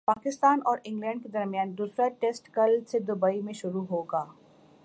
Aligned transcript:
پاکستان 0.07 0.59
اور 0.65 0.77
انگلینڈ 0.83 1.23
کے 1.23 1.29
درمیان 1.29 1.77
دوسرا 1.77 2.07
ٹیسٹ 2.19 2.49
کل 2.53 2.79
سے 2.87 2.99
دبئی 2.99 3.41
میں 3.41 3.53
شروع 3.53 3.85
ہوگا 3.91 4.23